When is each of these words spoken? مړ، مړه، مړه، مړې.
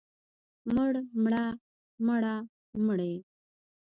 مړ، 0.73 0.93
مړه، 1.23 1.45
مړه، 2.05 2.35
مړې. 2.85 3.13